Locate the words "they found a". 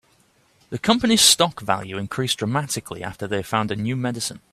3.27-3.75